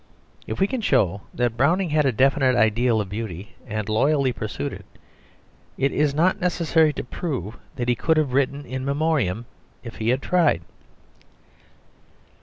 [0.47, 4.73] If we can show that Browning had a definite ideal of beauty and loyally pursued
[4.73, 4.87] it,
[5.77, 9.45] it is not necessary to prove that he could have written In Memoriam
[9.83, 10.63] if he had tried.